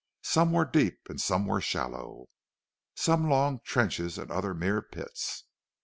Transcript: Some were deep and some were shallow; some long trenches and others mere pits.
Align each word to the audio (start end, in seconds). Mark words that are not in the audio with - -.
Some 0.23 0.51
were 0.51 0.65
deep 0.65 0.97
and 1.09 1.21
some 1.21 1.45
were 1.45 1.61
shallow; 1.61 2.25
some 2.95 3.29
long 3.29 3.59
trenches 3.63 4.17
and 4.17 4.31
others 4.31 4.57
mere 4.57 4.81
pits. 4.81 5.43